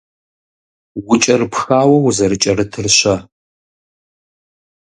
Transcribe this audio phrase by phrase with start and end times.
[1.11, 3.15] УкӀэрыпхауэ узэрыкӀэрытыр-щэ?